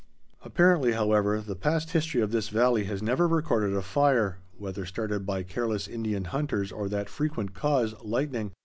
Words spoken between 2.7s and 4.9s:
has never recorded a fire, whether